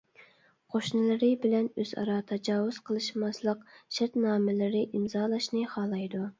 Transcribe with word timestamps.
قوشنىلىرى 0.75 1.29
بىلەن 1.43 1.67
ئۆزئارا 1.83 2.15
تاجاۋۇز 2.33 2.81
قىلىشماسلىق 2.89 3.63
شەرتنامىلىرى 3.99 4.85
ئىمزالاشنى 4.89 5.67
خالايدۇ. 5.79 6.29